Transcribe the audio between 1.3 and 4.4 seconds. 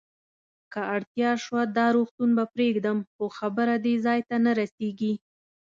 شوه، دا روغتون به پرېږدم، خو خبره دې ځای ته